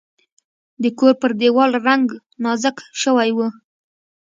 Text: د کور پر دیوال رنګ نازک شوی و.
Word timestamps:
د 0.81 0.83
کور 0.99 1.13
پر 1.21 1.31
دیوال 1.41 1.71
رنګ 1.87 2.07
نازک 2.43 2.77
شوی 3.01 3.29
و. 3.35 3.39